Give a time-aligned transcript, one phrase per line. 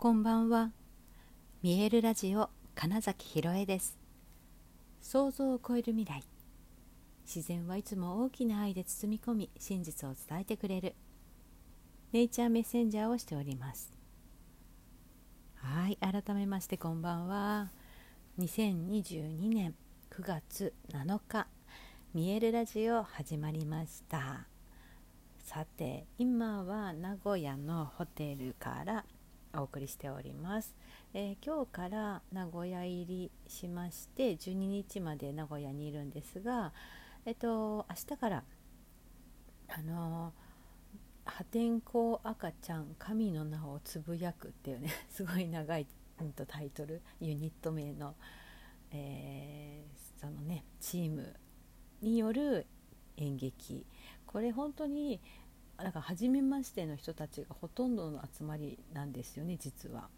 [0.00, 0.70] こんばんは。
[1.60, 3.98] 見えるラジオ金崎ひろえです。
[5.00, 6.22] 想像を超える未来。
[7.26, 10.94] 自然はいつも大きな愛で包み込み、真実を伝えてくれる。
[12.12, 13.92] ネイチャーメッセンジャーをしております。
[15.56, 17.72] はい、改めましてこんばんは。
[18.38, 19.74] 2022年
[20.10, 21.48] 9月7日、
[22.14, 24.46] 見えるラジオ始まりました。
[25.40, 29.04] さて、今は名古屋のホテルから
[29.54, 30.74] お送りしております、
[31.14, 36.72] えー、今日から名古屋入りしまして12日まで名古屋にいるんですが
[37.24, 38.44] えっと明日から
[39.68, 40.32] あの
[41.24, 45.86] 破天荒赤ちゃん神の名をつぶやくっていうね すごい長い、
[46.20, 48.16] うん、とタイトルユニット名の、
[48.90, 51.36] えー、そのねチーム
[52.00, 52.66] による
[53.16, 53.84] 演劇。
[54.26, 55.20] これ本当に
[55.78, 60.08] なんか初めましての人たちがほとんどの集まりなんですよね実は。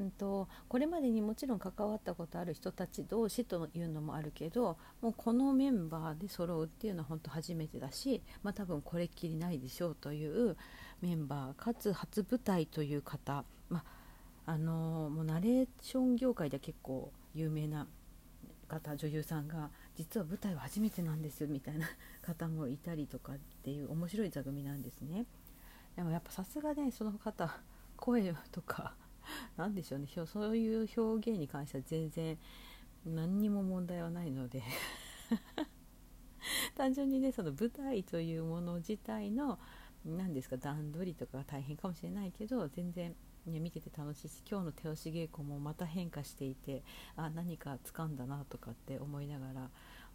[0.00, 10.56] うんと、これまでにもちろん関わったことある人たち同士というのもあるけどもうこのメンバーで揃うっていうのは本当初めてだし、まあ、多分これっきりないでしょうという
[11.02, 13.84] メンバーかつ初舞台という方、ま
[14.46, 17.86] あ、あのもうナレーション業界では結構有名な
[18.68, 21.86] 方女優さんが実は舞台は初めてなんですみたいな
[22.22, 25.26] 方もいたりとかっていう面白い座組なんですね。
[25.96, 27.60] でもやっぱさすがねその方
[27.96, 28.96] 声とか
[29.56, 32.38] 何でしょうねそういう表現に関しては全然
[33.04, 34.62] 何にも問題はないので。
[36.74, 39.60] 単純にねその舞台というもの自体の
[40.04, 43.14] 何ですか段取りとかが大変かもしれないけど全然、
[43.46, 46.82] 見てて楽しいし今日の手押し稽古もまた変化していて
[47.16, 49.52] あ何か掴んだなとかって思いながら、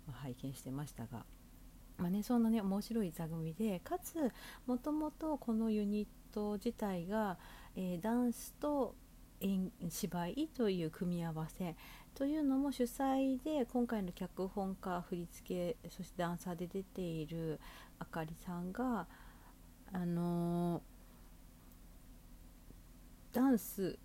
[0.08, 1.26] ま、拝見してましたが、
[1.98, 4.32] まあね、そんなね面白い座組でかつ
[4.66, 7.38] もともとこのユニット自体が、
[7.76, 8.96] えー、ダンスと
[9.90, 11.76] 芝居という組み合わせ。
[12.16, 17.60] というのも主催で今回の脚本家振付そしてダンサーで出ている
[18.00, 19.06] あかりさんが
[19.94, 20.97] あのー
[23.58, 24.00] ンス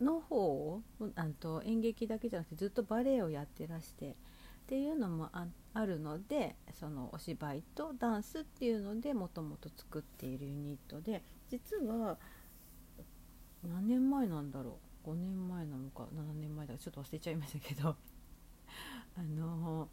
[0.00, 0.82] の方を
[1.14, 4.14] あと演劇だけじゃなくてずっとバレエをやってらしてっ
[4.66, 12.18] ていうのもあるのでそのお芝居とダンスっていうのでもともと作っているユニットで実は
[13.68, 16.74] 何年前なんだろう？5年前なのか7年前だ。
[16.74, 17.96] かちょっと忘れちゃいましたけど。
[19.18, 19.88] あの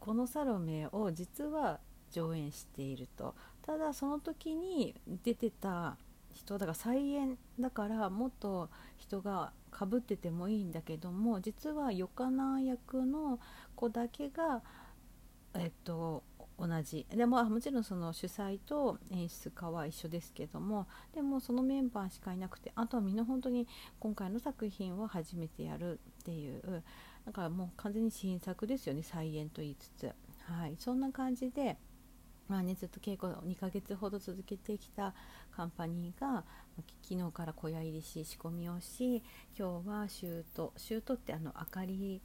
[0.00, 1.80] このサロメを実は
[2.10, 3.34] 上演していると。
[3.62, 5.96] ただその時に出てた
[6.34, 13.38] 人だから再演だからもっと人がかぶっててもいいんだけども実はヨカナ役の
[13.74, 14.62] 子だけが
[15.54, 16.22] えっと
[16.58, 17.06] 同じ。
[17.10, 23.66] でももちろんその主催と演出家は一緒ですけどもでもそのメンバーしかいなくてあとはみんな本当に
[23.98, 26.82] 今回の作品を初めてやるっていう
[27.26, 30.12] だからもう完全に新作ですよね再演と言いつつ。
[30.44, 30.76] はい。
[30.78, 31.76] そんな感じで
[32.52, 35.14] まあね、ずっと稽古2ヶ月ほど続けてきた
[35.56, 36.44] カンパニーが
[37.02, 39.22] 昨日から小屋入りし仕込みをし
[39.58, 42.20] 今日はシュートシュートってあの明かり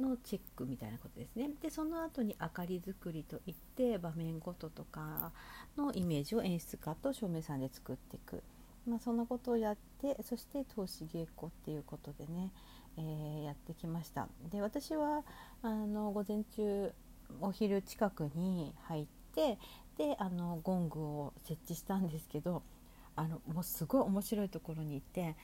[0.00, 1.50] のチェックみたいなことですね。
[1.60, 5.32] でその後に明かり作りといって場面ごととか
[5.76, 8.42] のイメージを演出家と照明さんで作っていく、
[8.88, 12.50] まあ、そんなことをやってそして投資稽古っていうことでね、
[12.96, 14.28] えー、やってきました。
[14.50, 15.24] で私は
[15.60, 16.90] あの午前中
[17.42, 19.58] お昼近くに入ってて
[19.96, 22.62] であのゴングを設置したんですけど
[23.16, 25.36] あのもうすごい面白いところにいて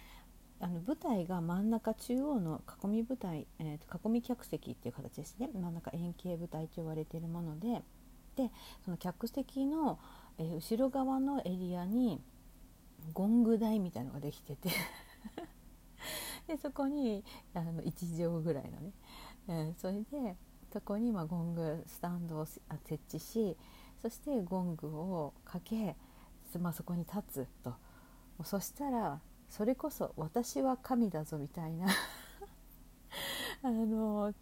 [0.61, 5.49] あの舞台が真ん中中央の囲み舞台、えー、囲み客席っていう形ですね。
[5.55, 7.83] 真ん中円形舞台と言われているもので
[8.35, 8.51] で
[8.85, 9.99] その客席の、
[10.39, 12.21] えー、後ろ側のエリアに
[13.13, 14.71] ゴング台みたいのができてて
[16.47, 17.25] でそこに
[17.55, 18.93] あの1畳ぐらいのね、
[19.49, 20.37] えー、それで
[20.73, 22.63] そこにまゴングスタンドを設
[23.09, 23.57] 置し
[24.03, 25.97] そしてゴングをかけ、
[26.61, 27.75] まあ、そこに立つと。
[28.45, 31.89] そしたらそれこそ私は神だぞみたいな。
[33.63, 34.33] あの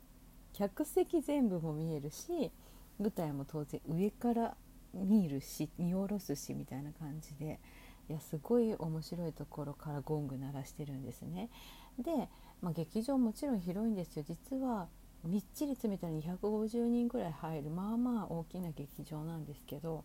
[0.53, 2.51] 客席全部も見えるし
[2.99, 4.57] 舞台も当然上から
[4.93, 7.61] 見るし見下ろすしみたいな感じで。
[8.09, 11.51] いやすごい面白いところからゴング鳴らしてるんですね。
[11.99, 12.29] で、
[12.61, 14.25] まあ、劇場もちろん広いんですよ。
[14.27, 14.89] 実は
[15.27, 20.05] みっちり詰めたら250人ぐらい入るまあまあ大きな劇場なんですけど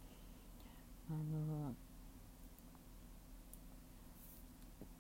[1.10, 1.74] あの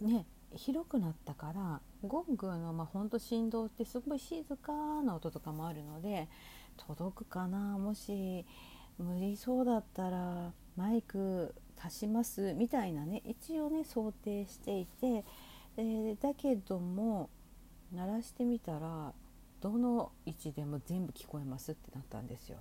[0.01, 0.25] ね
[0.55, 4.71] 広くなったからゴングのまあほんと振動ってすごい静か
[5.03, 6.27] な音とかもあるので
[6.77, 8.45] 届くかなもし
[8.97, 11.53] 無理そうだったらマイク
[11.83, 15.23] 足しますみたいなね一応ね想定していて
[15.77, 17.29] えー、だけども
[17.93, 19.13] 鳴らしてみたら
[19.61, 22.57] どの位置でも全部聞こえますってなったんですよ。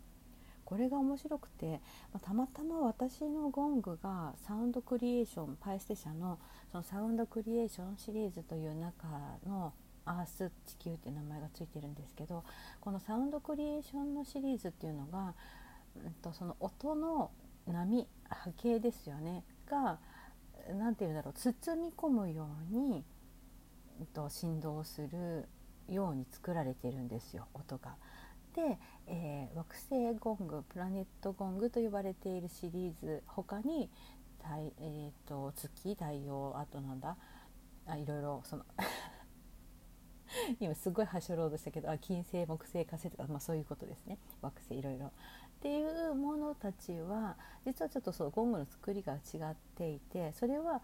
[0.65, 1.81] これが面白くて、
[2.13, 6.39] まあ、たまたま私のゴングがサウンドクリエーションパイステ社の
[6.71, 9.09] そのサウンドクリエーションシリーズという中
[9.45, 9.73] の
[10.05, 12.45] アース地球っていう名前がついてるんですけど
[12.81, 15.35] このサウンドクリエーションのシリーズっていうのが、
[16.05, 17.33] うんと、その音の
[17.67, 19.99] 波波形ですよねが
[20.79, 23.05] 何て言うんだろう包み込むように、
[24.01, 25.49] うんと、振動する
[25.91, 27.97] ように作られてるんですよ音が。
[28.55, 33.91] で、えー、惑星ゴングプラネットゴングと呼ばれているシリーズ他に
[34.39, 37.17] 太、えーと、月太陽あとなんだ
[37.87, 38.65] あいろいろその
[40.59, 45.07] 今すごいはしょろうとしたけどあ金星木星火星とか、まあ、そういうことですね惑星いろいろ。
[45.07, 45.11] っ
[45.63, 50.81] ていうものたちは実はちょっとそうゴングの作りが違っていてそれは、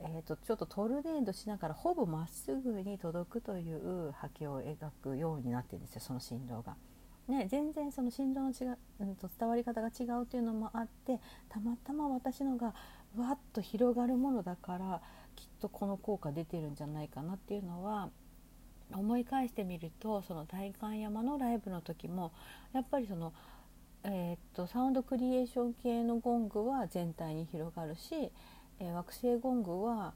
[0.00, 6.76] えーと、ちょっとトルネードしながらほぼまっすぐに届くという波形を描くようになってるんですよその振動が。
[7.26, 12.74] ね、全然その振動の違う、うん、と伝わり方が違うというのもあってたまたま私のが
[13.16, 15.02] わっと広がるものだから
[15.36, 18.08] きっとこの効果出てるんじゃないかなっていうのは
[18.92, 22.32] 思い返してみるとその代官山のライブの時も
[22.72, 23.34] やっぱりその、
[24.04, 28.30] えー、っとサウンドクリエーション系のゴングは全体に広がるし、
[28.80, 30.14] えー、惑星ゴングは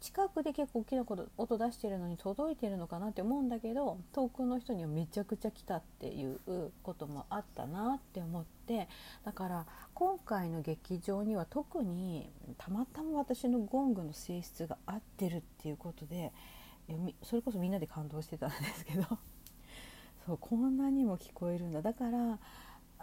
[0.00, 1.04] 近くで結構大きな
[1.38, 6.40] 音出してるのに届いてるのかなって思うんだけど遠くの人にはめちゃくちゃ来たっていう
[6.82, 8.88] こともあったなって思って
[9.24, 12.28] だから今回の劇場には特に
[12.58, 16.32] たまたま私のゴングの性質が合ってるっていうことで
[17.22, 19.04] それこそみんなで感動してたんですけど。
[20.24, 21.82] そうこんなにも聞こえるんだ。
[21.82, 22.38] だから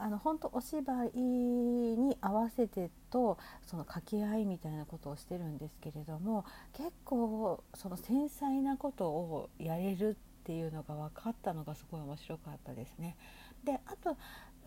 [0.01, 13.17] あの本当お芝居に合わせてとその掛け合いみたいなことをしてるんですけれども結構その繊細なことをやれるっていうのが分かったのがすごい面白かったですね。
[13.63, 14.17] であと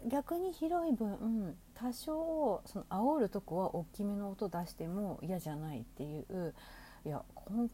[0.07, 6.55] 逆に広い分多少その煽るとこは大きめの音出しても嫌じゃないっていう
[7.05, 7.23] いや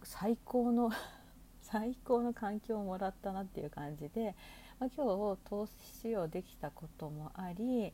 [0.04, 0.90] 最高の
[1.61, 4.34] 最高の環境をもらったなっていう感じで、
[4.78, 5.72] まあ、今日投資
[6.02, 7.92] 使用できたこともあり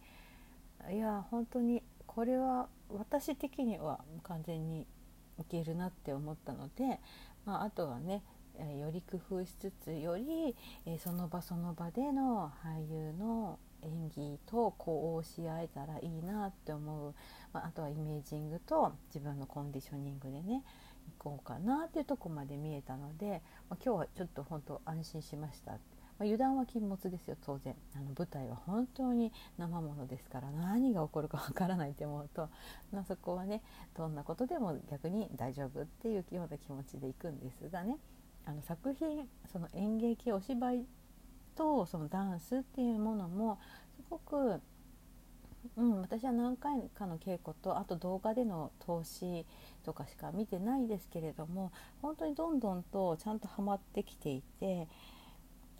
[0.93, 4.87] いや本当にこれは私的には完全に
[5.39, 7.01] いけるなって思ったので、
[7.47, 8.23] まあ、あとはね
[8.79, 10.55] より工夫しつつより、
[11.03, 17.15] その場その場での俳優の演技とこうし合えたらいいなって思う、
[17.53, 20.63] まあ、あとはイメージングと自分のコンディショニングでね
[21.19, 25.73] 行こうかなっていうとこまで見えたので、まあ、今日はちょっと本当安心しました。
[26.19, 27.75] まあ、油断は禁物ですよ当然。
[27.95, 32.49] あの舞台は本当に生ものですから何が起こるかわからないって思うと、
[32.93, 33.63] まあ、そこはね
[33.97, 37.99] どんなことでも逆に大丈夫っていうような気持ちでいくんですがね。
[38.47, 40.85] あの作品その演劇お芝居
[41.57, 43.59] とそのダンスっていうものも
[43.97, 44.61] すごく
[45.77, 49.47] うん、私は何回かの稽古とあと動画での投資
[49.85, 51.73] とかしか見てないですけれども
[52.03, 54.89] 本当にどんどんとちゃんとはまってきていて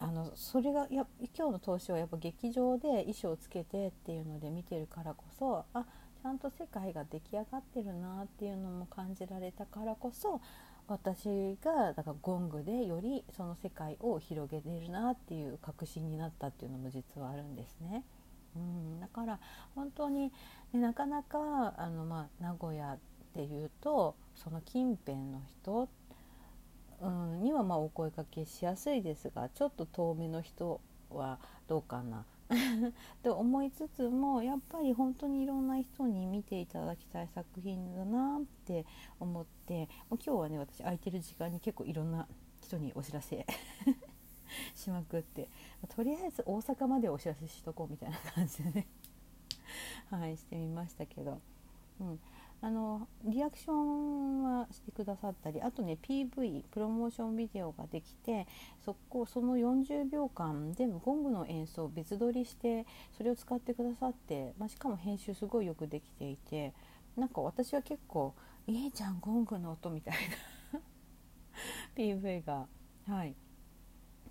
[0.05, 5.87] あのそれがや今日の投資はやっぱ劇場で衣装をつけてっていうので見てるからこそあ
[6.23, 10.43] ちゃんと世界が出来上がってるなっていうのも感じられたからこそ
[10.89, 18.05] 私がだからゴングでよりその世界を広げてるなっていう確信になったっていうのも実はあるんですね。
[18.57, 19.41] うん、だから
[19.75, 20.31] 本当に、
[20.73, 22.99] ね、なかなかあの、まあ、名古屋っ
[23.33, 25.89] ていうとその近辺の人、
[27.01, 32.25] うん、にはまあお声かけしやすいですがちょっと遠めの人はどうかな。
[33.23, 38.85] と思いつつもやっぱり本当にいろんな人に見ていただきたい作品だなって
[39.19, 42.29] 思って今日はね私空いてる時間に結構いろんな
[42.61, 43.47] 人にお知らせ
[44.77, 45.49] しまくって
[45.89, 48.87] とりあえず大阪までお知らせしとこうみたいな感じでね。
[50.11, 51.41] はいしてみましたけど、
[52.01, 52.21] うん、
[52.65, 58.47] あのリアクションはしてくださったりあとね PV プロモーションビデオができて
[58.83, 62.87] そこその40秒間全部ゴングの演奏を別撮りして
[63.19, 66.73] それを使ってくださって、まあ、しかも編集すごいよくできていて
[67.19, 68.35] なんか私は結構
[68.67, 70.15] 「いいじゃんゴングの音」みたい
[70.73, 70.81] な。
[71.95, 72.67] PV が。
[73.07, 73.35] はい。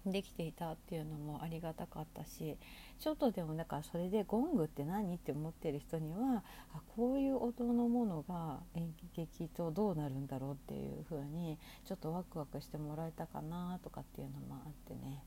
[0.06, 2.58] できていたっていうのもありがたかったし
[3.00, 6.44] ちょっとでもだからそれでゴングって何って思ってる人には
[6.74, 15.24] あこういう音のものが演劇とどうなるんだろうっていう風にちょっとワクワクしてもらえたかなとかっていうのもあってね、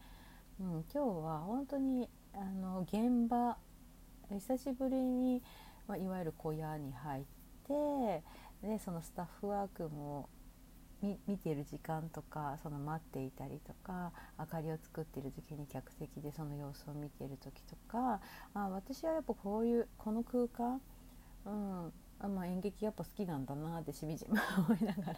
[0.60, 3.56] うん、今日は本当にあの現場
[4.30, 5.42] 久しぶりに、
[5.86, 7.24] まあ、いわゆる小屋に入っ
[7.66, 8.22] て
[8.62, 10.28] でそのスタッフワークも
[11.02, 18.20] 見てる時間とかその待っていたりとか明かりを作っている時に客席でその様子を見ている時とか
[18.54, 20.80] あ私はやっぱこういうこの空間、
[21.44, 25.12] うんあまあ、演劇やっぱ好きなんだなってしみじみ思いなが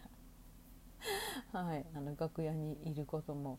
[1.53, 3.59] ら、 はい、あの楽屋にいることも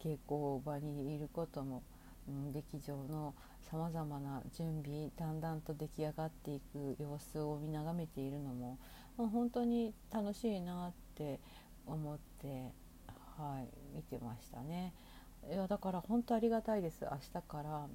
[0.00, 1.84] 稽古場にいることも、
[2.28, 8.78] うん、劇場のさまざまな準備だんだんと出来上がっていく様子を見眺めているのも、
[9.16, 11.40] まあ、本当に楽しいなってって
[11.86, 12.72] 思って、
[13.36, 14.94] はい、見てましたね。
[15.50, 17.90] いやだから本当ありがたいです明日から、うん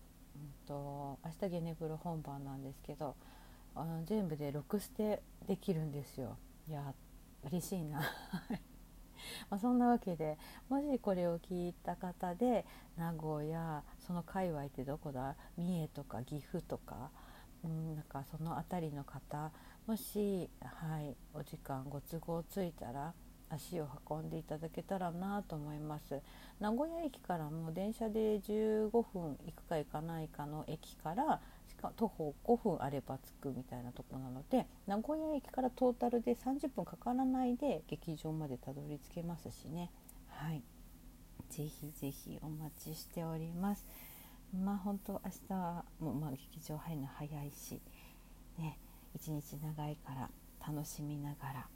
[0.67, 3.15] と、明日ゲネプロ本番なんですけど
[3.73, 6.37] あの全部で6ステできるんですよ。
[6.67, 6.93] いや
[7.45, 8.01] 嬉しいな
[9.49, 10.37] まそんなわけで
[10.69, 12.65] もしこれを聞いた方で
[12.97, 15.35] 名古屋その界隈ってどこだ？
[15.57, 17.11] 三重とか岐阜とか、
[17.63, 19.51] うん、なんかその辺りの方
[19.87, 23.13] もし、はい、お時間ご都合ついたら
[23.49, 26.21] 足を運んでいただけたらなと思います。
[26.59, 31.39] 名古屋駅からも電車で15分行くか行かないかの駅から
[31.69, 39.89] しか徒歩5分あれば着くみたいなとこなので名古屋駅からトータルで30分かからないで劇場までたどり着けますしね。
[40.27, 40.61] はい。
[41.49, 43.85] ぜひぜひお待ちしております。
[44.53, 47.79] まあ本当明日もまあ劇場入るの早いし
[48.57, 48.77] ね。
[49.17, 50.29] 一日長いから
[50.65, 51.67] 楽しみながら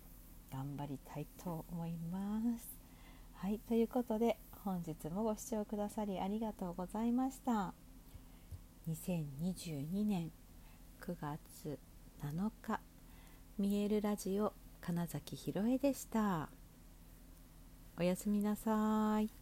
[0.53, 2.77] 頑張りたいと思います。
[3.33, 7.73] はいということで本日もご視聴くださりありがとうございました。
[8.87, 10.31] 2022年
[11.01, 11.79] 9月
[12.23, 12.79] 7日
[13.57, 16.49] 見えるラジオ金崎ひろえでした。
[17.97, 19.40] おやすみなさい。